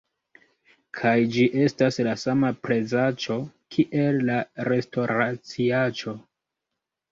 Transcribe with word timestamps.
kaj 0.99 1.11
ĝi 1.35 1.45
estas 1.65 1.99
la 2.07 2.15
sama 2.21 2.49
prezaĉo 2.69 3.37
kiel 3.77 4.19
la 4.33 4.41
restoraciaĉo! 4.75 6.19